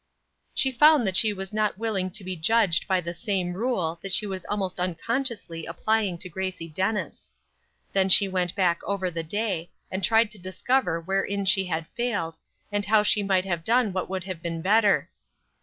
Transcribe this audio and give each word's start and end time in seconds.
She 0.55 0.71
found 0.71 1.05
that 1.05 1.15
she 1.15 1.31
was 1.31 1.53
not 1.53 1.77
willing 1.77 2.09
to 2.09 2.23
be 2.23 2.35
judged 2.35 2.87
by 2.87 3.01
the 3.01 3.13
same 3.13 3.53
rule 3.53 3.99
that 4.01 4.11
she 4.11 4.25
was 4.25 4.45
almost 4.49 4.79
unconsciously 4.79 5.67
applying 5.67 6.17
to 6.17 6.27
Gracie 6.27 6.67
Dennis. 6.69 7.29
Then 7.93 8.09
she 8.09 8.27
went 8.27 8.55
back 8.55 8.83
over 8.83 9.11
the 9.11 9.21
day, 9.21 9.69
and 9.91 10.03
tried 10.03 10.31
to 10.31 10.39
discover 10.39 10.99
wherein 10.99 11.45
she 11.45 11.65
had 11.65 11.85
failed, 11.95 12.39
and 12.71 12.85
how 12.85 13.03
she 13.03 13.21
might 13.21 13.45
have 13.45 13.63
done 13.63 13.93
what 13.93 14.09
would 14.09 14.23
have 14.23 14.41
been 14.41 14.63
better. 14.63 15.07